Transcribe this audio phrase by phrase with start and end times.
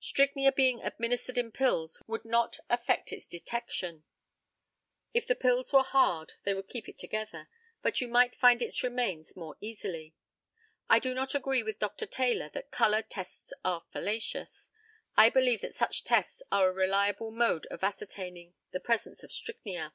[0.00, 4.04] Strychnia being administered in pills would not affect its detection.
[5.12, 7.50] If the pills were hard they would keep it together,
[7.82, 10.14] and you might find its remains more easily.
[10.88, 12.06] I do not agree with Dr.
[12.06, 14.70] Taylor that colour tests are fallacious.
[15.18, 19.92] I believe that such tests are a reliable mode of ascertaining the presence of strychnia.